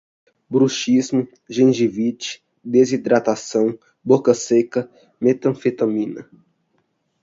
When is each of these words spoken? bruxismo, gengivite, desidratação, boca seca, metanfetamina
bruxismo, 0.49 1.27
gengivite, 1.47 2.41
desidratação, 2.63 3.77
boca 4.03 4.33
seca, 4.33 4.89
metanfetamina 5.19 6.27